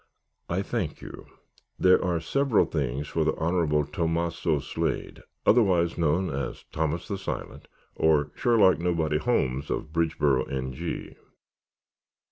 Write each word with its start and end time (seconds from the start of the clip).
"I 0.49 0.63
thank 0.63 1.01
you. 1.03 1.27
There 1.77 2.03
are 2.03 2.19
several 2.19 2.65
things 2.65 3.07
for 3.07 3.23
the 3.23 3.35
Honorable 3.35 3.85
Tomasso 3.85 4.57
Slade, 4.57 5.21
otherwise 5.45 5.95
known 5.95 6.31
as 6.31 6.65
Thomas 6.71 7.07
the 7.07 7.19
Silent, 7.19 7.67
or 7.93 8.31
Sherlock 8.33 8.79
Nobody 8.79 9.19
Holmes 9.19 9.69
of 9.69 9.93
Bridgeboro, 9.93 10.49
N. 10.51 10.73
G. 10.73 11.13